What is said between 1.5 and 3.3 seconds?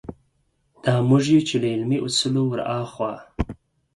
له علمي اصولو وراخوا.